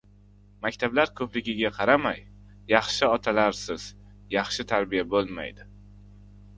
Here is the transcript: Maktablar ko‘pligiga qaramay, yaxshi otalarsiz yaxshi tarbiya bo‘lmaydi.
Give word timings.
Maktablar 0.61 1.11
ko‘pligiga 1.19 1.71
qaramay, 1.75 2.25
yaxshi 2.73 3.13
otalarsiz 3.19 3.87
yaxshi 4.41 4.71
tarbiya 4.77 5.09
bo‘lmaydi. 5.17 5.71